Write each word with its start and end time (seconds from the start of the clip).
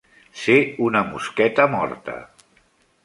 Ser 0.43 0.55
una 0.87 1.03
mosqueta 1.11 1.67
morta. 1.75 2.17